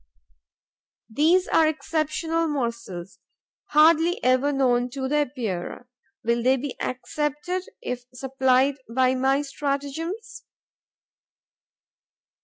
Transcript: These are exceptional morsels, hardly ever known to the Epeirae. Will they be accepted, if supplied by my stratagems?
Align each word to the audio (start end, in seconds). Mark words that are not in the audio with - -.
These 1.11 1.47
are 1.47 1.67
exceptional 1.67 2.47
morsels, 2.47 3.19
hardly 3.65 4.17
ever 4.23 4.51
known 4.51 4.89
to 4.93 5.07
the 5.07 5.17
Epeirae. 5.27 5.85
Will 6.23 6.41
they 6.41 6.57
be 6.57 6.75
accepted, 6.81 7.69
if 7.83 8.05
supplied 8.11 8.77
by 8.89 9.13
my 9.13 9.43
stratagems? 9.43 10.43